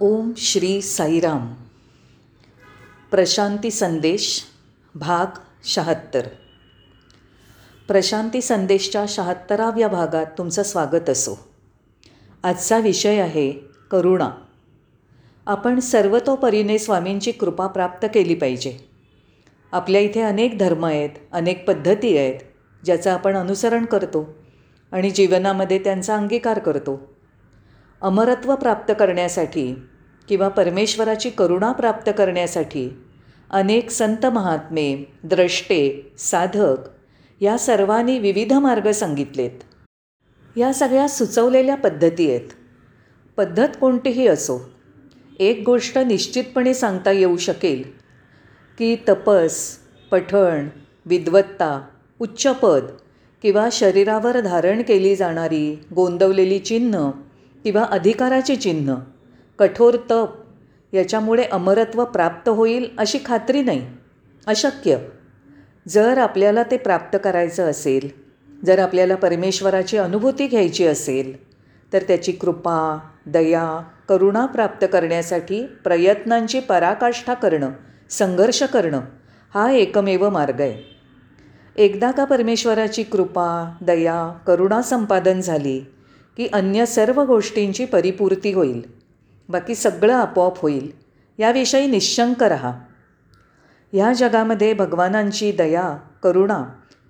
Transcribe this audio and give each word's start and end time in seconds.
ओम 0.00 0.32
श्री 0.36 0.82
साईराम. 0.82 1.54
प्रशांती 3.10 3.70
संदेश 3.70 4.42
भाग 4.94 5.26
शहात्तर. 5.64 6.26
प्रशांती 7.88 8.40
संदेशच्या 8.40 9.04
शहात्तराव्या 9.08 9.88
भागात 9.88 10.26
तुमचं 10.38 10.62
स्वागत 10.62 11.10
असो. 11.10 11.38
आजचा 12.42 12.78
विषय 12.78 13.20
आहे 13.20 13.52
करुणा. 13.90 14.30
आपण 15.46 15.80
सर्वतोपरीने 15.80 16.78
स्वामींची 16.78 17.32
कृपा 17.32 17.66
प्राप्त 17.66 18.06
केली 18.14 18.34
पाहिजे. 18.34 18.78
आपल्या 19.72 20.00
इथे 20.00 20.20
अनेक 20.20 20.58
धर्म 20.58 20.84
आहेत 20.84 21.10
अनेक 21.32 21.68
पद्धती 21.68 22.18
आहेत 22.18 22.40
ज्याचं 22.84 23.10
आपण 23.10 23.36
अनुसरण 23.36 23.84
करतो 23.84 24.34
आणि 24.92 25.10
जीवनामध्ये 25.10 25.78
त्यांचा 25.78 26.16
अंगीकार 26.16 26.58
करतो. 26.58 27.15
अमरत्व 28.02 28.54
प्राप्त 28.54 28.92
करण्यासाठी 28.98 29.74
किंवा 30.28 30.48
परमेश्वराची 30.48 31.30
करुणा 31.30 31.72
प्राप्त 31.72 32.10
करण्यासाठी 32.18 32.88
अनेक 33.50 33.90
संत 33.90 34.26
महात्मे 34.26 34.96
द्रष्टे 35.24 36.12
साधक 36.18 36.76
या 37.40 37.58
सर्वांनी 37.58 38.18
विविध 38.18 38.52
मार्ग 38.52 38.90
सांगितलेत. 38.90 39.50
या 40.56 40.72
सगळ्या 40.72 41.08
सुचवलेल्या 41.08 41.74
पद्धती 41.74 42.30
आहेत. 42.30 42.48
पद्धत 43.36 43.68
कोणतीही 43.80 44.26
असो 44.26 44.58
एक 45.38 45.62
गोष्ट 45.66 45.98
निश्चितपणे 45.98 46.74
सांगता 46.74 47.10
येऊ 47.10 47.36
शकेल 47.36 47.82
की 48.78 48.96
तपस 49.08 49.78
पठण 50.10 50.68
विद्वत्ता 51.06 51.82
उच्चपद 52.18 52.84
किंवा 53.42 53.68
शरीरावर 53.72 54.40
धारण 54.40 54.82
केली 54.82 55.16
जाणारी 55.16 55.84
गोंदवलेली 55.94 56.58
चिन्ह 56.58 57.10
किंवा 57.66 57.84
अधिकाराची 57.84 58.56
चिन्ह 58.56 58.94
कठोर 59.58 59.96
तप 60.10 60.28
याच्यामुळे 60.92 61.42
अमरत्व 61.42 62.04
प्राप्त 62.04 62.48
होईल 62.48 62.88
अशी 62.98 63.18
खात्री 63.26 63.62
नाही. 63.62 63.86
अशक्य. 64.46 64.96
जर 65.88 66.18
आपल्याला 66.18 66.62
ते 66.62 66.76
प्राप्त 66.76 67.18
करायचं 67.24 67.70
असेल 67.70 68.08
जर 68.66 68.78
आपल्याला 68.78 69.14
परमेश्वराची 69.14 69.96
अनुभूती 69.96 70.46
घ्यायची 70.46 70.86
असेल 70.86 71.52
तर 71.92 72.02
त्याची 72.02 72.32
कृपा 72.32 72.98
दया 73.26 73.82
करुणा 74.08 74.46
प्राप्त 74.46 74.86
करण्यासाठी 74.92 75.66
प्रयत्नांची 75.66 76.60
पराकाष्ठा 76.60 77.34
करणं 77.34 77.70
संघर्ष 78.10 78.62
करणं 78.62 79.00
हा 79.54 79.70
एकमेव 79.70 80.30
मार्ग 80.30 80.60
आहे. 80.60 80.96
एकदा 81.76 82.10
का 82.10 82.24
परमेश्वराची 82.24 83.02
कृपा 83.02 83.76
दया 83.80 84.38
करुणा 84.46 84.82
संपादन 84.82 85.40
झाली 85.40 85.80
की 86.36 86.48
अन्य 86.52 86.86
सर्व 86.86 87.24
गोष्टींची 87.24 87.84
परिपूर्ती 87.84 88.52
होईल. 88.52 88.82
बाकी 89.48 89.74
सगळं 89.74 90.14
आपोआप 90.14 90.60
होईल. 90.60 90.90
याविषयी 91.38 91.86
निशंक 91.86 92.42
रहा. 92.42 92.72
ह्या 93.92 94.12
जगामध्ये 94.12 94.74
भगवानांची 94.74 95.52
दया 95.52 95.96
करुणा 96.22 96.64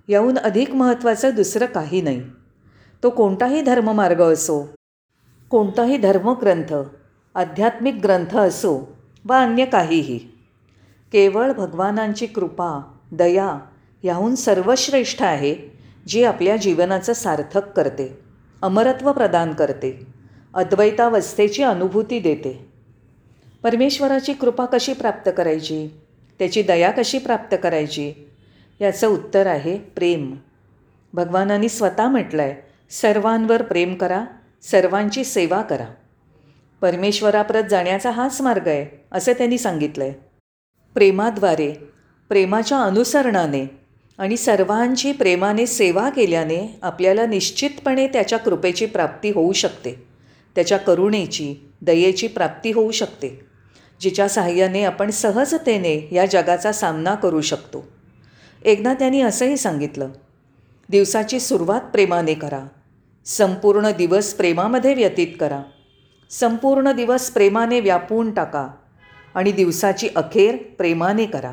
याहून 0.08 0.38
अधिक 0.38 0.70
महत्त्वाचं 0.70 1.30
दुसरं 1.34 1.66
काही 1.66 2.00
नाही. 2.00 2.22
तो 3.02 3.10
कोणताही 3.10 3.60
धर्ममार्ग 3.60 4.20
असो 4.20 4.74
कोणताही 5.50 5.96
धर्मग्रंथ 5.96 6.74
आध्यात्मिक 7.34 7.94
ग्रंथ 7.94 8.36
असो 8.36 8.96
वा 9.24 9.38
अन्य 9.38 9.64
काहीही 9.64 10.18
केवळ 11.12 11.52
भगवानांची 11.52 12.26
कृपा 12.26 12.82
दया 13.12 13.58
याहून 14.02 14.34
सर्वश्रेष्ठ 14.34 15.22
आहे 15.22 15.56
जी 16.06 16.24
आपल्या 16.24 16.56
जीवनाचं 16.56 17.12
सार्थक 17.12 17.68
करते. 17.68 18.25
अमरत्व 18.66 19.12
प्रदान 19.12 19.52
करते. 19.52 20.06
अद्वैतावस्थेची 20.54 21.62
अनुभूती 21.62 22.20
देते. 22.20 22.68
परमेश्वराची 23.62 24.32
कृपा 24.32 24.64
कशी 24.64 24.92
प्राप्त 24.92 25.30
करायची? 25.36 25.88
त्याची 26.38 26.62
दया 26.62 26.90
कशी 26.90 27.18
प्राप्त 27.18 27.56
करायची? 27.62 28.12
याचं 28.80 29.08
उत्तर 29.08 29.46
आहे 29.46 29.78
प्रेम. 29.78 30.36
भगवानांनी 31.12 31.68
स्वतः 31.68 32.08
म्हटलं 32.08 32.42
आहे 32.42 32.54
सर्वांवर 32.90 33.62
प्रेम 33.62 33.94
करा 33.94 34.24
सर्वांची 34.62 35.24
सेवा 35.24 35.62
करा. 35.62 35.86
परमेश्वराप्रत 36.80 37.64
जाण्याचा 37.64 38.10
हाच 38.10 38.40
मार्ग 38.40 38.68
आहे 38.68 39.04
असं 39.12 39.32
त्यांनी 39.32 39.58
सांगितलं 39.58 40.04
आहे 40.04 40.12
प्रेमाद्वारे 40.94 41.72
प्रेमाच्या 42.28 42.78
अनुसरणाने 42.78 43.85
आणि 44.18 44.36
सर्वांची 44.36 45.12
प्रेमाने 45.12 45.66
सेवा 45.66 46.10
केल्याने 46.10 46.78
आपल्याला 46.82 47.26
निश्चितपणे 47.26 48.06
त्याच्या 48.06 48.38
कृपेची 48.38 48.86
प्राप्ती 48.86 49.30
होऊ 49.30 49.52
शकते. 49.52 50.06
त्याच्या 50.54 50.78
करुणेची 50.78 51.54
दयेची 51.82 52.26
प्राप्ती 52.26 52.72
होऊ 52.72 52.90
शकते 52.90 53.40
जिच्या 54.00 54.28
साहाय्याने 54.28 54.84
आपण 54.84 55.10
सहजतेने 55.10 56.08
या 56.12 56.26
जगाचा 56.26 56.72
सामना 56.72 57.14
करू 57.14 57.40
शकतो. 57.40 57.88
एकदा 58.64 58.94
त्यांनी 58.94 59.20
असंही 59.20 59.56
सांगितलं 59.56 60.08
दिवसाची 60.88 61.40
सुरुवात 61.40 61.80
प्रेमाने 61.80 62.34
करा. 62.34 62.66
संपूर्ण 63.24 63.90
दिवस 63.90 64.34
प्रेमामध्ये 64.34 64.94
व्यतीत 64.94 65.26
करा. 65.40 65.62
संपूर्ण 66.30 66.92
दिवस 66.92 67.30
प्रेमाने 67.30 67.80
व्यापून 67.80 68.30
टाका. 68.30 68.68
आणि 69.34 69.52
दिवसाची 69.52 70.08
अखेर 70.16 70.56
प्रेमाने 70.56 71.26
करा. 71.26 71.52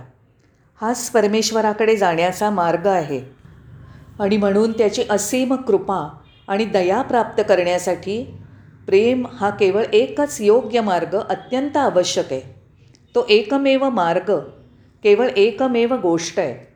हाच 0.84 1.10
परमेश्वराकडे 1.10 1.96
जाण्याचा 1.96 2.50
मार्ग 2.50 2.88
आहे. 2.88 3.22
आणि 4.20 4.38
म्हणून 4.38 4.72
त्याची 4.72 5.04
असीम 5.10 5.56
कृपा 5.56 6.18
आणि 6.48 6.66
दया 6.66 7.02
प्राप्त 7.02 7.42
करण्यासाठी 7.50 8.38
प्रेम 8.86 9.28
हा 9.34 9.50
केवळ 9.50 9.84
एकच 9.94 10.42
योग्य 10.42 10.82
मार्ग 10.82 11.20
अत्यंत 11.30 11.78
आवश्यक 11.78 12.34
आहे. 12.34 12.42
तो 13.16 13.26
एकमेव 13.30 13.90
मार्ग 13.90 14.40
केवळ 15.04 15.28
एकमेव 15.38 15.94
गोष्ट 15.94 16.40
आहे. 16.40 16.74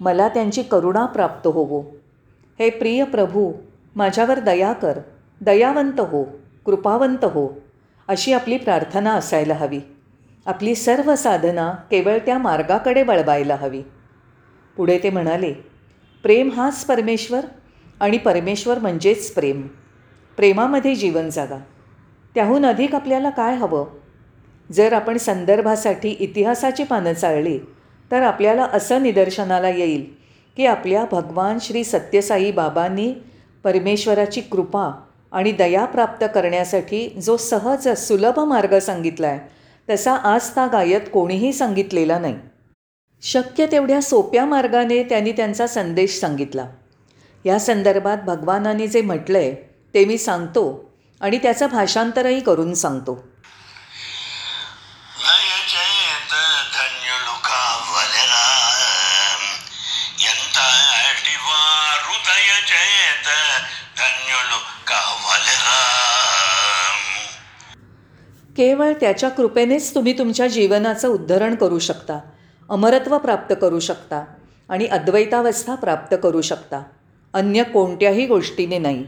मला 0.00 0.28
त्यांची 0.28 0.62
करुणा 0.62 1.06
प्राप्त 1.06 1.46
होवो. 1.46 1.80
हे 2.58 2.70
प्रिय 2.70 3.04
प्रभू 3.04 3.52
माझ्यावर 3.96 4.38
दया 4.38 4.72
कर 4.72 4.98
दयावंत 5.40 6.00
हो 6.00 6.24
कृपावंत 6.66 7.24
हो 7.24 7.60
अशी 8.08 8.32
आपली 8.32 8.56
प्रार्थना 8.56 9.12
असायला 9.12 9.54
हवी. 9.54 9.80
आपली 10.50 10.74
सर्व 10.74 11.14
साधना 11.14 11.70
केवळ 11.90 12.18
त्या 12.18 12.38
मार्गाकडे 12.38 13.02
वळवायला 13.02 13.54
हवी. 13.54 13.82
पुढे 14.76 14.98
ते 15.02 15.10
म्हणाले 15.10 15.52
प्रेम 16.22 16.50
हाच 16.50 16.84
परमेश्वर 16.84 17.40
आणि 18.00 18.18
परमेश्वर 18.18 18.78
म्हणजेच 18.78 19.32
प्रेम. 19.32 19.60
प्रेमामध्ये 20.36 20.94
जीवन 20.94 21.28
जागा. 21.30 21.58
त्याहून 22.34 22.66
अधिक 22.66 22.94
आपल्याला 22.94 23.30
काय 23.30 23.56
हवं? 23.56 23.84
जर 24.72 24.92
आपण 24.92 25.16
संदर्भासाठी 25.16 26.08
इतिहासाची 26.08 26.84
पानं 26.84 27.12
चाळली 27.12 27.58
तर 28.10 28.22
आपल्याला 28.22 28.64
असं 28.72 29.02
निदर्शनाला 29.02 29.68
येईल 29.68 30.04
की 30.56 30.66
आपल्या 30.66 31.04
भगवान 31.12 31.58
श्री 31.60 31.84
सत्यसाई 31.84 32.50
बाबांनी 32.52 33.12
परमेश्वराची 33.64 34.40
कृपा 34.40 34.90
आणि 35.32 35.52
दया 35.52 35.84
प्राप्त 35.84 36.24
करण्यासाठी 36.34 37.08
जो 37.22 37.36
सहज 37.36 37.88
सुलभ 37.88 38.40
मार्ग 38.40 38.78
सांगितला 38.78 39.26
आहे 39.26 39.59
तसा 39.90 40.12
आज 40.12 40.50
गायत 40.72 41.00
कोणीही 41.12 41.52
सांगितलेला 41.52 42.18
नाही. 42.18 42.34
शक्य 43.22 43.66
तेवढ्या 43.66 44.02
सोप्या 44.02 44.44
मार्गाने 44.44 45.02
त्यांनी 45.02 45.32
त्यांचा 45.32 45.66
संदेश 45.66 46.20
सांगितला. 46.20 46.66
या 47.44 47.58
संदर्भात 47.58 48.18
भगवानाने 48.26 48.86
जे 48.86 49.02
म्हटलं 49.02 49.38
आहे 49.38 49.54
ते 49.94 50.04
मी 50.04 50.18
सांगतो 50.18 50.90
आणि 51.20 51.38
त्याचं 51.38 51.66
भाषांतरही 51.66 52.40
करून 52.40 52.74
सांगतो. 52.74 53.24
केवळ 68.60 68.92
त्याच्या 68.92 69.28
कृपेनेच 69.28 69.94
तुम्ही 69.94 70.18
तुमच्या 70.18 70.46
जीवनाचं 70.46 71.08
उद्धरण 71.08 71.54
करू 71.54 71.78
शकता 71.78 72.20
अमरत्व 72.70 73.18
प्राप्त 73.18 73.54
करू 73.60 73.78
शकता 73.78 74.24
आणि 74.68 74.86
अद्वैतावस्था 74.86 75.74
प्राप्त 75.74 76.16
करू 76.22 76.40
शकता. 76.40 76.82
अन्य 77.34 77.62
कोणत्याही 77.62 78.26
गोष्टीने 78.26 78.78
नाही. 78.78 79.04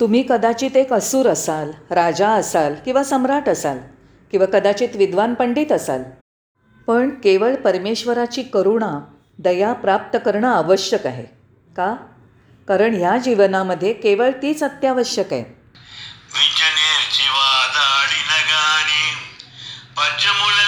तुम्ही 0.00 0.24
कदाचित 0.28 0.76
एक 0.76 0.92
असूर 0.92 1.28
असाल 1.28 1.70
राजा 1.90 2.28
असाल 2.28 2.74
किंवा 2.84 3.04
सम्राट 3.04 3.48
असाल 3.48 3.78
किंवा 4.30 4.46
कदाचित 4.46 4.88
विद्वान 4.94 5.34
पंडित 5.34 5.72
असाल. 5.72 6.02
पण 6.86 7.10
केवळ 7.10 7.54
परमेश्वराची 7.54 8.42
करुणा 8.42 9.00
दया 9.38 9.72
प्राप्त 9.72 10.18
करणं 10.24 10.48
आवश्यक 10.48 11.06
आहे. 11.06 11.24
का? 11.76 11.94
कारण 12.68 12.94
ह्या 12.94 13.18
जीवनामध्ये 13.18 13.92
केवळ 13.92 14.30
तीच 14.30 14.62
अत्यावश्यक 14.62 15.32
आहे. 15.32 15.42
पज्जमुळ 19.96 20.67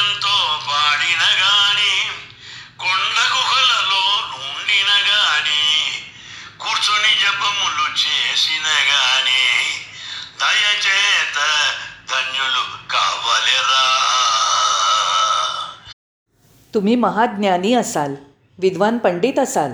तुम्ही 16.74 16.94
महाज्ञानी 16.96 17.74
असाल 17.74 18.14
विद्वान 18.58 18.98
पंडित 18.98 19.38
असाल 19.38 19.72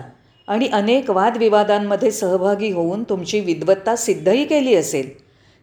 आणि 0.49 0.69
अनेक 0.69 1.11
वादविवादांमध्ये 1.11 2.11
सहभागी 2.11 2.71
होऊन 2.71 3.05
तुमची 3.05 3.41
विद्वत्ता 3.41 3.97
सिद्धही 3.97 4.45
केली 4.45 4.75
असेल 4.75 5.11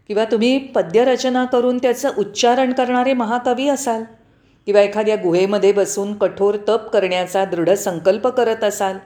किंवा 0.08 0.26
तुम्ही 0.26 0.58
पद्यरचना 0.58 1.46
करून 1.46 1.78
त्याचं 1.78 2.10
उच्चारण 2.18 2.74
करणारे 2.74 3.14
महाकवी 3.14 3.68
असाल 3.68 4.04
किंवा 4.66 4.82
एखाद्या 4.82 5.16
गुहेमध्ये 5.16 5.72
बसून 5.72 6.14
कठोर 6.14 6.56
तप 6.56 6.90
करण्याचा 6.94 7.46
दृढ 7.46 7.70
संकल्प 7.70 8.28
करत 8.28 8.64
असाल 8.64 8.98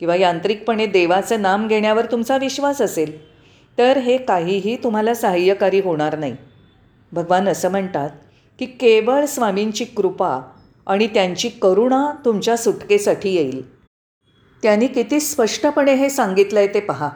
किंवा 0.00 0.16
यांत्रिकपणे 0.16 0.86
देवाचं 0.86 1.42
नाम 1.42 1.68
घेण्यावर 1.68 2.04
तुमचा 2.04 2.36
विश्वास 2.36 2.82
असेल 2.82 3.32
तर 3.78 3.98
हे 3.98 4.16
काहीही 4.16 4.76
तुम्हाला 4.76 5.14
सहाय्यकारी 5.14 5.80
होणार 5.80 6.18
नाही. 6.18 6.36
भगवान 7.12 7.48
असं 7.48 7.70
म्हणतात 7.70 8.10
की 8.58 8.66
केवळ 8.66 9.24
स्वामींची 9.24 9.84
कृपा 9.84 10.51
आणि 10.86 11.06
त्यांची 11.06 11.48
करुणा 11.48 12.12
तुमच्या 12.24 12.56
सुटकेसाठी 12.56 13.34
येईल. 13.34 13.82
त्यांनी 14.62 14.86
किती 14.86 15.20
स्पष्टपणे 15.20 15.94
हे 15.94 16.10
सांगितलंय 16.10 16.66
ते 16.66 16.80
पहा. 16.80 17.10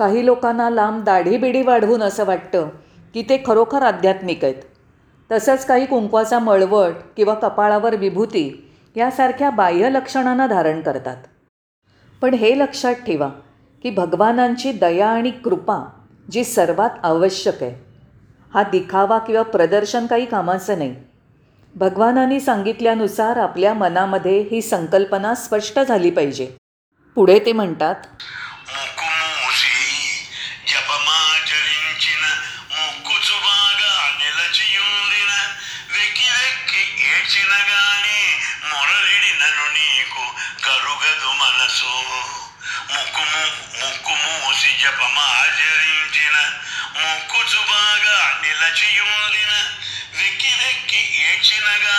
काही 0.00 0.26
लोकांना 0.26 0.70
लांब 0.70 1.04
दाढीबिढी 1.04 1.62
वाढवून 1.62 2.02
असं 2.02 2.24
वाटतं 2.24 2.68
की 3.14 3.22
ते 3.22 3.42
खरोखर 3.46 3.82
आध्यात्मिक 3.82 4.44
आहेत. 4.44 4.54
तसंच 5.32 5.66
काही 5.66 5.86
कुंकवाचा 5.86 6.38
मळवट 6.38 6.92
किंवा 7.16 7.34
कपाळावर 7.34 7.96
विभूती 7.96 8.70
यासारख्या 8.96 9.50
बाह्य 9.50 9.90
लक्षणांना 9.90 10.46
धारण 10.46 10.80
करतात. 10.80 11.16
पण 12.22 12.34
हे 12.34 12.58
लक्षात 12.58 12.94
ठेवा 12.94 13.28
की 13.82 13.90
भगवानांची 13.90 14.72
दया 14.72 15.08
आणि 15.08 15.30
कृपा 15.30 15.78
जी 16.30 16.44
सर्वात 16.44 16.90
आवश्यक 17.02 17.62
आहे. 17.62 17.74
हा 18.54 18.62
दिखावा 18.62 19.18
किंवा 19.18 19.42
प्रदर्शन 19.42 20.06
काही 20.06 20.26
कामाचं 20.26 20.78
नाही. 20.78 20.94
भगवानांनी 21.74 22.40
सांगितल्यानुसार 22.40 23.36
आपल्या 23.36 23.74
मनामध्ये 23.74 24.40
ही 24.40 24.62
संकल्पना 24.62 25.34
स्पष्ट 25.34 25.80
झाली 25.80 26.10
पाहिजे. 26.10 26.48
पुढे 27.14 27.38
ते 27.46 27.52
म्हणतात 27.52 27.94
వినగానే 37.50 38.20
మొరలిడినను 38.64 39.66
నీకు 39.74 40.24
కరుగదు 40.64 41.30
మనసు. 41.40 41.94
ముక్కుము 42.92 43.42
ముక్కు 43.78 44.14
మూసి 44.22 44.70
జపమ 44.82 45.16
ఆచరించిన 45.36 46.36
ముక్కు 46.96 47.40
చుబాగా 47.50 48.18
నిలచియుండిన 48.42 49.52
వెక్కి 50.14 50.52
వెక్కి 50.60 51.00
ఏడ్చినగా 51.24 51.98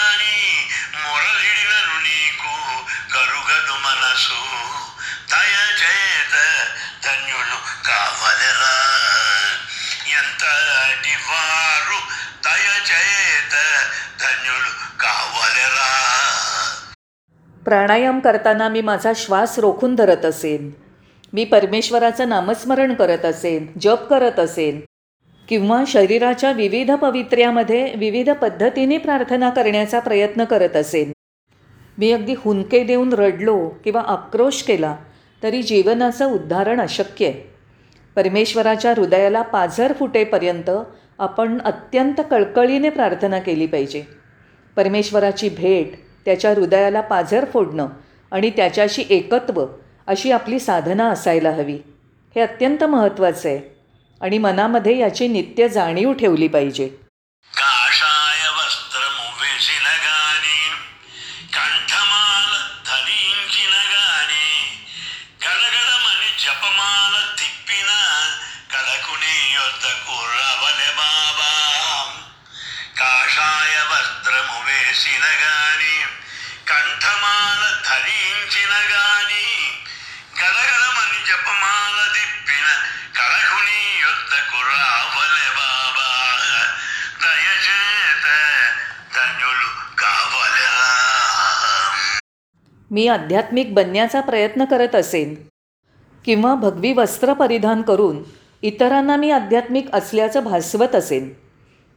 प्राणायाम 17.71 18.19
करताना 18.19 18.69
मी 18.69 18.81
माझा 18.81 19.11
श्वास 19.15 19.59
रोखून 19.59 19.95
धरत 19.95 20.25
असेन. 20.25 20.71
मी 21.33 21.45
परमेश्वराचं 21.45 22.29
नामस्मरण 22.29 22.93
करत 22.93 23.25
असेन 23.25 23.65
जप 23.81 24.07
करत 24.09 24.39
असेन. 24.39 24.79
किंवा 25.49 25.83
शरीराच्या 25.87 26.51
विविध 26.51 26.91
पवित्र्यामध्ये 26.91 27.93
विविध 27.95 28.29
पद्धतीने 28.29 28.97
प्रार्थना 28.97 29.49
करण्याचा 29.49 29.99
प्रयत्न 29.99 30.43
करत 30.43 30.75
असेन. 30.75 31.11
मी 31.97 32.11
अगदी 32.11 32.33
हुंदके 32.37 32.83
देऊन 32.83 33.13
रडलो 33.13 33.69
किंवा 33.83 34.01
आक्रोश 34.01 34.63
केला 34.63 34.95
तरी 35.43 35.63
जीवनाचं 35.63 36.33
उद्धारण 36.33 36.81
अशक्य 36.81 37.25
आहे. 37.25 37.53
परमेश्वराच्या 38.15 38.93
हृदयाला 38.97 39.41
पाझर 39.41 39.93
फुटेपर्यंत 39.93 40.69
आपण 41.19 41.61
अत्यंत 41.61 42.21
कळकळीने 42.31 42.89
प्रार्थना 42.89 43.39
केली 43.39 43.65
पाहिजे. 43.65 44.03
परमेश्वराची 44.75 45.49
भेट 45.49 46.10
त्याच्या 46.25 46.51
हृदयाला 46.51 47.01
पाझर 47.01 47.45
फोडणं 47.45 47.87
आणि 48.31 48.49
त्याच्याशी 48.49 49.03
एकत्व 49.09 49.65
अशी 50.07 50.31
आपली 50.31 50.59
साधना 50.59 51.09
असायला 51.09 51.51
हवी. 51.51 51.77
हे 52.35 52.41
अत्यंत 52.41 52.83
महत्त्वाचं 52.83 53.49
आहे 53.49 53.75
आणि 54.21 54.37
मनामध्ये 54.37 54.97
याची 54.97 55.27
नित्य 55.27 55.67
जाणीव 55.69 56.13
ठेवली 56.13 56.47
पाहिजे. 56.47 56.89
मी 92.91 93.07
आध्यात्मिक 93.07 93.73
बनण्याचा 93.73 94.21
प्रयत्न 94.21 94.65
करत 94.65 94.95
असेन. 94.95 95.35
किंवा 96.25 96.55
भगवी 96.55 96.93
वस्त्र 96.93 97.33
परिधान 97.33 97.81
करून 97.81 98.23
इतरांना 98.61 99.15
मी 99.15 99.31
आध्यात्मिक 99.31 99.85
असल्याचं 99.93 100.43
भासवत 100.43 100.95
असेन. 100.95 101.29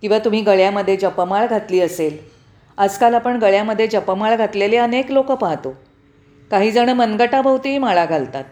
किंवा 0.01 0.19
तुम्ही 0.19 0.41
गळ्यामध्ये 0.41 0.97
जपमाळ 0.97 1.47
घातली 1.47 1.81
असेल. 1.81 2.19
आजकाल 2.79 3.15
आपण 3.15 3.37
गळ्यामध्ये 3.37 3.87
जपमाळ 3.87 4.37
घातलेले 4.37 4.77
अनेक 4.77 5.11
लोक 5.11 5.33
पाहतो. 5.33 5.75
काहीजणं 6.51 6.93
मनगटाभोवतीही 6.93 7.79
माळा 7.79 8.05
घालतात. 8.05 8.45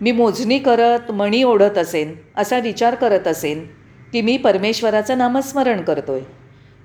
मी 0.00 0.12
मोजणी 0.12 0.58
करत 0.58 1.10
मणी 1.10 1.42
ओढत 1.42 1.78
असेन 1.78 2.14
असा 2.36 2.58
विचार 2.58 2.94
करत 2.94 3.26
असेन 3.28 3.66
की 4.12 4.20
मी 4.20 4.36
परमेश्वराचं 4.36 5.18
नामस्मरण 5.18 5.82
करतोय. 5.82 6.20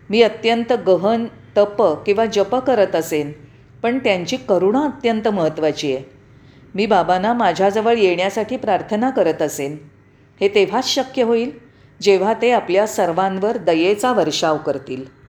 मी 0.09 0.21
अत्यंत 0.21 0.73
गहन 0.73 1.25
तप 1.57 2.03
किंवा 2.05 2.25
जप 2.25 2.55
करत 2.55 2.95
असेन 2.95 3.31
पण 3.83 3.99
त्यांची 3.99 4.37
करुणा 4.37 4.83
अत्यंत 4.83 5.27
महत्त्वाची 5.27 5.95
आहे. 5.95 6.03
मी 6.75 6.85
बाबांना 6.85 7.33
माझ्याजवळ 7.33 7.97
येण्यासाठी 7.97 8.57
प्रार्थना 8.57 9.09
करत 9.09 9.41
असेन. 9.41 9.77
हे 10.41 10.47
तेव्हाच 10.47 10.87
शक्य 10.87 11.23
होईल 11.23 11.51
जेव्हा 12.01 12.33
ते 12.41 12.51
आपल्या 12.51 12.87
सर्वांवर 12.87 13.57
दयेचा 13.57 14.11
वर्षाव 14.11 14.57
करतील. 14.57 15.20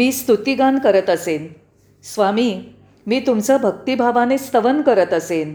मी 0.00 0.12
स्तुतिगान 0.12 0.78
करत 0.78 1.10
असेन. 1.10 1.48
स्वामी 2.02 2.62
मी 3.06 3.20
तुमचं 3.20 3.56
भक्तिभावाने 3.60 4.38
स्तवन 4.38 4.82
करत 4.82 5.12
असेन. 5.12 5.54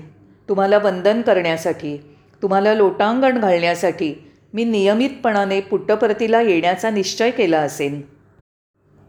तुम्हाला 0.50 0.78
वंदन 0.78 1.22
करण्यासाठी 1.22 1.98
तुम्हाला 2.42 2.74
लोटांगण 2.74 3.40
घालण्यासाठी 3.40 4.14
मी 4.54 4.64
नियमितपणाने 4.64 5.62
पुटप्रतीला 5.62 6.42
येण्याचा 6.42 6.90
निश्चय 6.90 7.32
केला 7.32 7.60
असेन. 7.60 8.02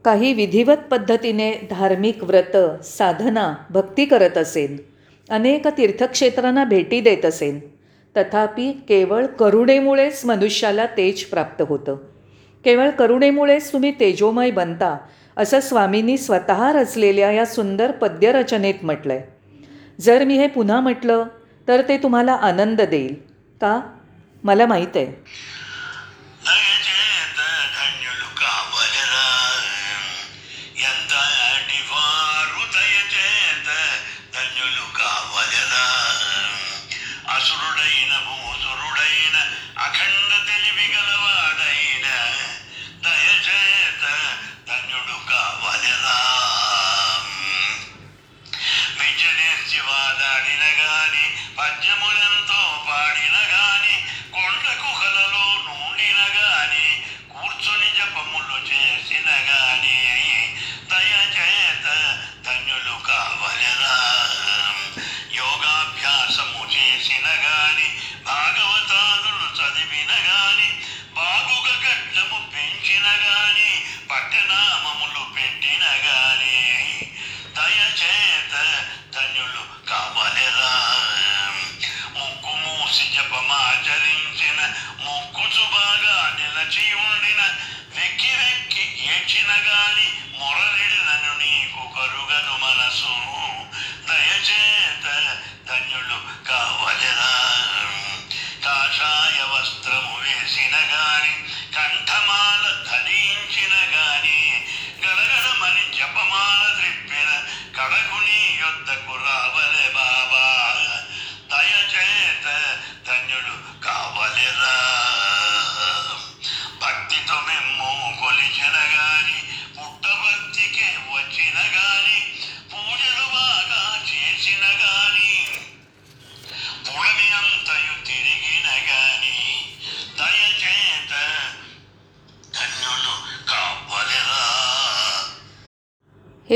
काही 0.04 0.32
विधिवत 0.32 0.76
पद्धतीने 0.90 1.52
धार्मिक 1.70 2.24
व्रत 2.24 2.84
साधना 2.84 3.54
भक्ती 3.70 4.04
करत 4.04 4.38
असेन. 4.38 4.76
अनेक 5.30 5.68
तीर्थक्षेत्रांना 5.68 6.64
भेटी 6.64 7.00
देत 7.00 7.24
असेन. 7.24 7.60
तथापि 8.16 8.72
केवळ 8.72 9.26
करुणेमुळेच 9.26 10.24
मनुष्याला 10.24 10.86
तेज 10.86 11.24
प्राप्त 11.24 11.62
होतं. 11.68 11.96
केवळ 12.64 12.90
करुणेमुळेच 12.90 13.72
तुम्ही 13.72 13.90
तेजोमय 14.00 14.50
बनता 14.50 14.96
असं 15.36 15.60
स्वामींनी 15.60 16.18
स्वतः 16.18 16.72
रचलेल्या 16.72 17.30
या 17.30 17.46
सुंदर 17.46 17.90
पद्यरचनेत 17.90 18.74
म्हटलं 18.82 19.12
आहे 19.12 19.22
जर 20.00 20.24
मी 20.24 20.36
हे 20.36 20.46
पुन्हा 20.46 20.80
म्हटलं 20.80 21.24
तर 21.68 21.82
ते 21.88 21.98
तुम्हाला 21.98 22.32
आनंद 22.32 22.80
देईल. 22.80 23.14
का? 23.60 23.80
मला 24.44 24.66
माहीत 24.66 24.96
आहे. 24.96 25.06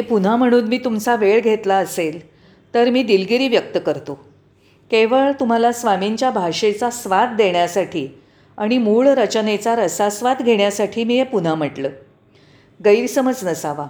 हे 0.01 0.05
पुन्हा 0.07 0.37
म्हणून 0.37 0.65
मी 0.65 0.79
तुमचा 0.79 1.15
वेळ 1.17 1.41
घेतला 1.41 1.77
असेल 1.77 2.19
तर 2.75 2.91
मी 2.91 3.03
दिलगिरी 3.03 3.49
व्यक्त 3.49 3.79
करतो. 3.87 4.15
केवळ 4.91 5.31
तुम्हाला 5.41 5.73
स्वामींच्या 5.73 6.31
भाषेचा 6.31 6.91
स्वाद 6.91 7.35
देण्यासाठी 7.37 8.07
आणि 8.59 8.79
मूळ 8.79 9.09
रचनेचा 9.09 9.75
रसास्वाद 9.77 10.43
घेण्यासाठी 10.43 11.05
मी 11.05 11.17
हे 11.17 11.25
पुन्हा 11.25 11.55
म्हटलं. 11.55 11.89
गैरसमज 12.81 13.45
नसावा. 13.45 13.87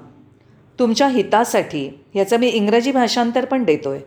तुमच्या 0.79 1.09
हितासाठी 1.09 1.87
ह्याचं 2.15 2.37
मी 2.37 2.49
इंग्रजी 2.49 2.93
भाषांतर 2.93 3.45
पण 3.45 3.65
देतो 3.65 3.91
आहे 3.91 4.03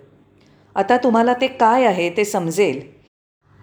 आता 0.75 0.97
तुम्हाला 0.97 1.33
ते 1.33 1.47
काय 1.47 1.85
आहे 1.85 2.09
ते 2.09 2.25
समजेल. 2.25 2.81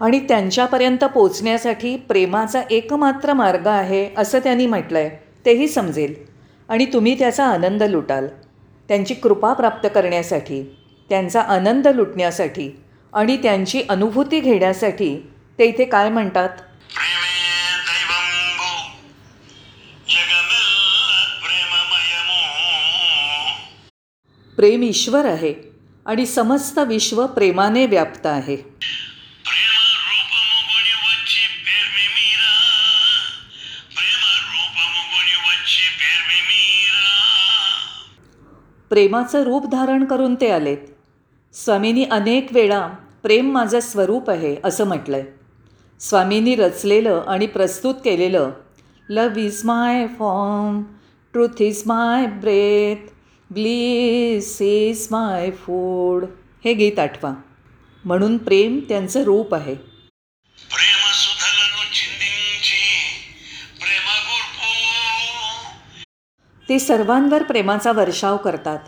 आणि 0.01 0.19
त्यांच्यापर्यंत 0.19 1.05
पोचण्यासाठी 1.05 1.97
प्रेमाचा 1.97 2.63
एकमात्र 2.71 3.33
मार्ग 3.33 3.67
आहे 3.67 4.09
असं 4.17 4.39
त्यांनी 4.39 4.67
म्हटलं 4.67 4.99
आहे 4.99 5.11
तेही 5.47 5.69
समजेल. 5.69 6.30
आणि 6.71 6.85
तुम्ही 6.85 7.19
त्याचा 7.19 7.47
आनंद 7.47 7.83
लुटाल. 7.83 8.27
त्यांची 8.89 9.15
कृपा 9.15 9.53
प्राप्त 9.53 9.89
करण्यासाठी 9.95 10.63
त्यांचा 11.09 11.41
आनंद 11.41 11.89
लुटण्यासाठी 11.89 12.81
आणि 13.13 13.37
त्यांची 13.37 13.83
अनुभूती 13.89 14.41
घेण्यासाठी 14.41 15.31
ते 15.59 15.65
इथे 15.65 15.85
काय 15.85 16.09
म्हणतात? 16.09 16.49
प्रेम 24.57 24.83
ईश्वर 24.83 25.25
आहे 25.25 25.55
आणि 26.07 26.27
समस्त 26.27 26.79
विश्व 26.79 27.27
प्रेमाने 27.27 27.87
व्याप्त 27.87 28.27
आहे. 28.27 28.57
प्रेमाचं 38.91 39.43
रूप 39.43 39.67
धारण 39.71 40.05
करून 40.05 40.35
ते 40.35 40.51
आलेत. 40.51 40.79
स्वामींनी 41.55 42.05
अनेक 42.05 42.47
वेळा 42.53 42.87
प्रेम 43.23 43.51
माझं 43.53 43.81
स्वरूप 43.81 44.31
आहे 44.31 44.57
असं 44.65 44.87
म्हटलं 44.87 45.17
आहे 45.17 45.27
स्वामींनी 46.01 46.55
रचलेलं 46.55 47.23
आणि 47.29 47.47
प्रस्तुत 47.47 47.95
केलेलं 48.05 48.51
love 49.09 49.39
is 49.39 49.61
my 49.65 50.07
form 50.19 50.83
truth 51.33 51.63
is 51.63 51.83
my 51.87 52.27
breath 52.41 53.09
bliss 53.51 54.57
is 54.63 55.07
my 55.11 55.51
food 55.51 56.25
हे 56.65 56.73
गीत 56.75 56.99
आठवा. 56.99 57.33
म्हणून 58.05 58.37
प्रेम 58.39 58.79
त्यांचं 58.89 59.23
रूप 59.23 59.55
आहे. 59.55 59.75
ते 66.71 66.79
सर्वांवर 66.79 67.43
प्रेमाचा 67.43 67.93
वर्षाव 67.93 68.37
करतात. 68.37 68.79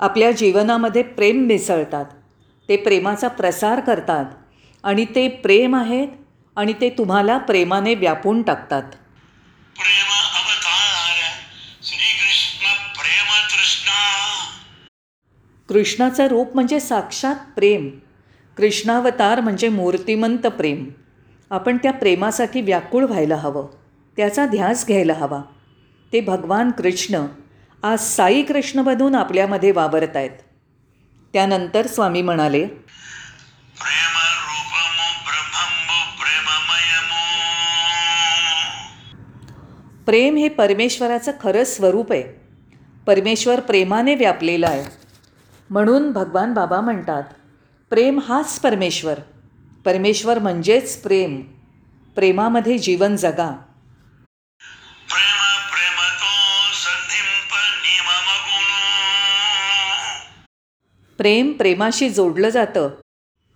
आपल्या 0.00 0.32
जीवनामध्ये 0.32 1.02
प्रेम 1.02 1.36
मिसळतात. 1.36 2.04
ते 2.68 2.76
प्रेमाचा 2.76 3.28
प्रसार 3.28 3.80
करतात. 3.80 4.24
आणि 4.82 5.04
ते 5.04 5.28
प्रेम 5.28 5.76
आहेत 5.76 6.08
आणि 6.56 6.72
ते 6.72 6.90
तुम्हाला 6.90 7.38
प्रेमाने 7.38 7.94
व्यापून 7.94 8.42
टाकतात. 8.42 8.82
कृष्णाचं 15.68 16.26
रूप 16.26 16.54
म्हणजे 16.54 16.80
साक्षात 16.80 17.34
प्रेम. 17.56 17.90
कृष्णावतार 18.56 19.40
म्हणजे 19.40 19.68
मूर्तिमंत 19.68 20.46
प्रेम. 20.46 20.88
आपण 21.50 21.76
त्या 21.76 21.92
प्रेमासाठी 21.92 22.60
व्याकुळ 22.60 23.04
व्हायला 23.04 23.36
हवं. 23.36 23.66
त्याचा 24.16 24.46
ध्यास 24.46 24.86
घ्यायला 24.86 25.12
हवा. 25.12 25.42
ते 26.12 26.20
भगवान 26.20 26.70
कृष्ण 26.70 27.26
आज 27.82 27.98
साई 27.98 28.42
कृष्ण 28.42 28.82
बनून 28.82 29.14
आपल्यामध्ये 29.14 29.70
वावरत 29.70 30.16
आहेत. 30.16 30.30
त्यानंतर 31.32 31.86
स्वामी 31.86 32.22
म्हणाले 32.22 32.68
प्रेम 40.06 40.36
हे 40.36 40.48
परमेश्वराचं 40.48 41.32
खरं 41.42 41.64
स्वरूप 41.64 42.12
आहे. 42.12 42.22
परमेश्वर 43.06 43.60
प्रेमाने 43.60 44.14
व्यापलेलं 44.14 44.66
आहे. 44.66 44.84
म्हणून 45.70 46.12
भगवान 46.12 46.54
बाबा 46.54 46.80
म्हणतात 46.80 47.22
प्रेम 47.90 48.20
हाच 48.28 48.60
परमेश्वर. 48.60 49.14
परमेश्वर 49.84 50.38
म्हणजेच 50.38 51.02
प्रेम. 51.02 51.42
प्रेमामध्ये 52.14 52.78
जीवन 52.78 53.16
जगा. 53.16 53.62
प्रेम 61.18 61.52
प्रेमाशी 61.52 62.08
जोडलं 62.08 62.48
जातं 62.48 62.90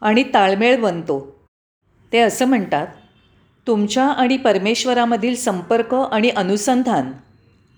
आणि 0.00 0.24
ताळमेळ 0.34 0.80
बनतो. 0.80 1.46
ते 2.12 2.18
असं 2.18 2.44
म्हणतात 2.44 2.86
तुमच्या 3.66 4.04
आणि 4.04 4.36
परमेश्वरामधील 4.36 5.36
संपर्क 5.36 5.94
आणि 5.94 6.30
अनुसंधान 6.30 7.12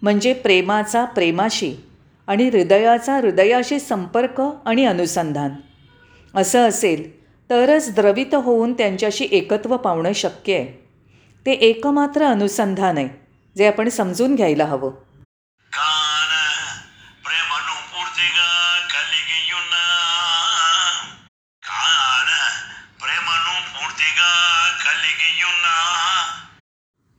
म्हणजे 0.02 0.32
प्रेमाचा 0.32 1.04
प्रेमाशी 1.04 1.74
आणि 2.26 2.48
हृदयाचा 2.48 3.16
हृदयाशी 3.16 3.78
संपर्क 3.78 4.42
आणि 4.64 4.84
अनुसंधान. 4.84 5.50
असं 6.34 6.68
असेल 6.68 7.24
तरच 7.50 7.94
द्रवित 7.94 8.34
होऊन 8.34 8.72
त्यांच्याशी 8.72 9.28
एकत्व 9.30 9.76
पावणं 9.76 10.12
शक्य 10.12 10.54
आहे. 10.54 10.88
ते 11.46 11.52
एकमात्र 11.52 12.22
अनुसंधान 12.22 12.98
आहे 12.98 13.08
जे 13.56 13.66
आपण 13.66 13.88
समजून 13.88 14.34
घ्यायला 14.34 14.64
हवं. 14.64 14.90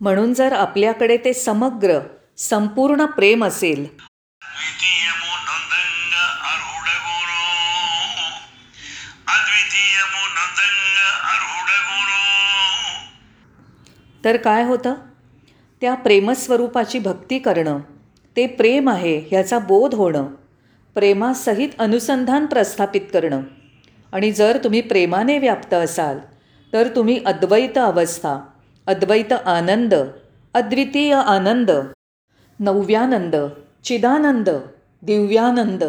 म्हणून 0.01 0.33
जर 0.33 0.53
आपल्याकडे 0.53 1.17
ते 1.17 1.33
समग्र 1.33 1.99
संपूर्ण 2.37 3.05
प्रेम 3.05 3.45
असेल. 3.45 3.87
तर 14.25 14.37
काय 14.37 14.63
होतं? 14.63 14.93
त्या 15.81 15.93
प्रेमस्वरूपाची 15.93 16.99
भक्ती 16.99 17.39
करणं 17.39 17.79
ते 18.35 18.47
प्रेम 18.47 18.89
आहे 18.89 19.19
ह्याचा 19.19 19.59
बोध 19.59 19.95
होणं 19.95 20.27
प्रेमासहित 20.95 21.69
अनुसंधान 21.79 22.45
प्रस्थापित 22.45 23.01
करणं. 23.13 23.41
आणि 24.13 24.31
जर 24.31 24.57
तुम्ही 24.63 24.81
प्रेमाने 24.81 25.37
व्याप्त 25.37 25.73
असाल 25.73 26.19
तर 26.73 26.87
तुम्ही 26.87 27.23
अद्वैत 27.25 27.77
अवस्था 27.77 28.49
अद्वैत 28.89 29.33
आनंद 29.33 29.93
अद्वितीय 30.53 31.13
आनंद 31.13 31.71
नव्यानंद 32.59 33.35
चिदानंद 33.83 34.49
दिव्यानंद 35.01 35.83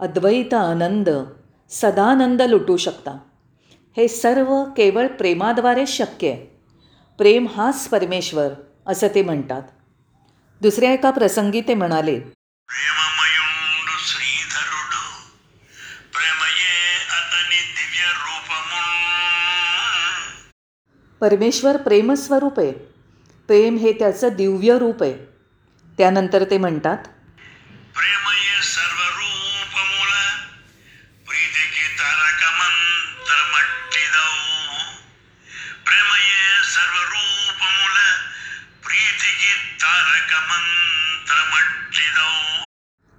अद्वैत 0.00 0.54
आनंद 0.54 1.08
सदानंद 1.70 2.42
लुटू 2.42 2.76
शकता. 2.76 3.10
हे 3.96 4.08
सर्व 4.08 4.64
केवळ 4.64 5.06
प्रेमाद्वारे 5.06 5.86
शक्य 5.86 6.28
आहे. 6.28 6.60
प्रेम 7.18 7.46
हाच 7.48 7.88
परमेश्वर 7.88 8.48
असं 8.86 9.08
ते 9.14 9.22
म्हणतात. 9.22 9.62
दुसऱ्या 10.60 10.92
एका 10.92 11.10
प्रसंगी 11.10 11.60
ते 11.60 11.74
म्हणाले 11.74 12.20
परमेश्वर 21.22 21.76
प्रेमस्वरूप. 21.76 22.60
आहे 22.60 22.72
प्रेम 23.46 23.76
हे 23.76 23.92
त्याचं 23.92 24.28
दिव्य 24.28 24.78
रूप 24.78 25.02
आहे. 25.02 25.12
त्यानंतर 25.98 26.44
ते 26.44 26.58
म्हणतात 26.58 26.98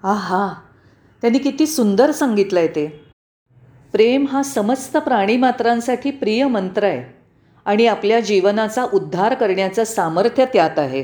आहा 0.05 0.61
त्यांनी 1.21 1.39
किती 1.39 1.67
सुंदर 1.67 2.11
सांगितलं 2.11 2.59
आहे 2.59 2.67
ते. 2.67 2.87
प्रेम 3.91 4.27
हा 4.27 4.43
समस्त 4.43 4.97
प्राणीमात्रांसाठी 4.97 6.11
प्रिय 6.11 6.47
मंत्र 6.47 6.83
आहे. 6.83 7.22
आणि 7.65 7.87
आपल्या 7.87 8.19
जीवनाचा 8.19 8.83
उद्धार 8.83 9.33
करण्याचं 9.33 9.83
सामर्थ्य 9.83 10.45
त्यात 10.45 10.79
आहे. 10.79 11.03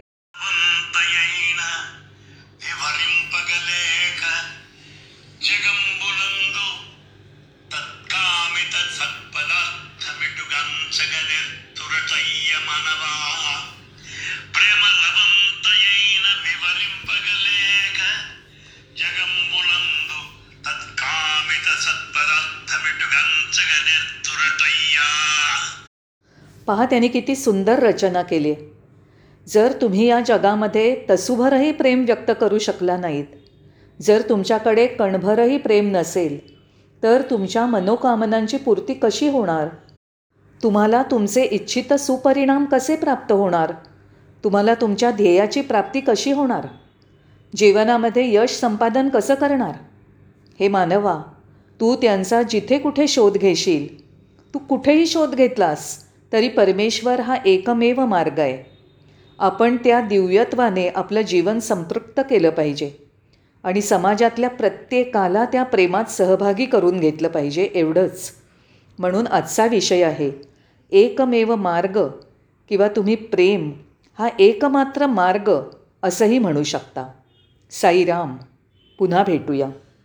पहा 26.70 26.86
त्यांनी 26.86 27.08
किती 27.08 27.36
सुंदर 27.36 27.80
रचना 27.80 28.22
केली. 28.22 28.52
आहे 28.52 28.72
जर 29.48 29.72
तुम्ही 29.82 30.06
या 30.06 30.20
जगामध्ये 30.20 30.96
तसूभरही 31.10 31.72
प्रेम 31.72 32.04
व्यक्त 32.06 32.32
करू 32.42 32.58
शकला 32.58 32.98
नाहीत 32.98 34.02
जर 34.02 34.22
तुमच्याकडे 34.30 34.88
कणभरही 34.88 35.58
प्रेम 35.58 35.90
नसेल 35.92 36.38
तर 37.04 37.22
तुमच्या 37.22 37.66
मनोकामनांची 37.66 38.58
पूर्ती 38.58 38.94
कशी 38.94 39.30
होणार? 39.30 39.68
तुम्हाला 40.64 41.04
तुमचे 41.04 41.44
इच्छित 41.44 41.94
सुपरिणाम 41.94 42.66
कसे 42.66 42.96
प्राप्त 42.96 43.32
होणार? 43.32 43.72
तुम्हाला 44.44 44.74
तुमच्या 44.74 45.12
ध्येयाची 45.12 45.62
प्राप्ती 45.62 46.00
कशी 46.00 46.32
होणार? 46.32 46.68
जीवनामध्ये 47.56 48.34
यश 48.36 48.50
संपादन 48.50 49.10
कसं 49.10 49.34
करणार? 49.34 49.76
हे 50.60 50.68
मानवा 50.68 51.22
तू 51.80 51.96
त्यांचा 51.96 52.42
जिथे 52.42 52.78
कुठे 52.78 53.08
शोध 53.08 53.38
घेशील 53.38 54.06
तू 54.54 54.60
कुठेही 54.60 55.06
शोध 55.06 55.36
घेतलास 55.36 56.09
तरी 56.34 56.50
परमेश्वर 56.50 57.20
हा 57.20 57.36
एकमेव 57.46 58.06
मार्ग 58.06 58.40
आहे. 58.40 58.64
आपण 59.40 59.78
त्या 59.78 60.02
दिव्यत्वाने 60.02 60.88
आपलं 60.88 61.22
जीवन 61.22 61.60
संतृप्त 61.60 62.22
केलं 62.30 62.50
पाहिजे 62.50 62.92
आणि 63.64 63.82
समाजातल्या 63.82 64.50
प्रत्येकाला 64.50 65.46
त्या 65.46 65.64
प्रेमात 65.64 66.06
सहभागी 66.06 66.66
करून 66.66 67.00
घेतलं 67.00 67.28
पाहिजे 67.28 67.64
एवढंच. 67.76 68.32
म्हणून 69.00 69.28
आजचा 69.28 69.66
विषय 69.66 70.04
आहे 70.04 70.32
एकमेव 70.92 71.56
मार्ग 71.56 72.00
किंवा 72.70 72.88
तुम्ही 72.88 73.16
प्रेम 73.16 73.72
हा 74.20 74.30
एकमात्र 74.40 75.08
मार्ग 75.08 75.52
असंही 76.04 76.40
म्हणू 76.40 76.64
शकता. 76.64 77.08
साईराम 77.72 78.38
पुन्हा 79.00 79.24
भेटूया. 79.24 79.70